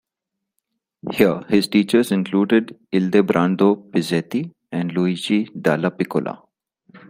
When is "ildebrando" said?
2.91-3.75